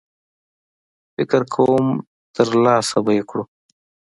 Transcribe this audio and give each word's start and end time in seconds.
فکر 1.13 1.41
کوم 1.53 1.85
ترلاسه 2.35 2.97
به 3.05 3.11
یې 3.17 3.23
کړو. 3.29 3.43